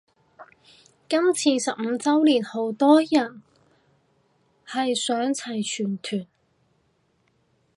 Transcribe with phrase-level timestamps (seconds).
[1.07, 3.43] 今次十五周年好多人
[4.67, 6.25] 係想齊全團